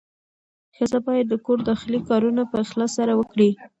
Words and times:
ښځه 0.75 0.99
باید 1.07 1.25
د 1.29 1.33
کور 1.45 1.59
داخلي 1.69 1.99
کارونه 2.09 2.41
په 2.51 2.55
اخلاص 2.63 2.91
سره 2.99 3.13
وکړي. 3.19 3.49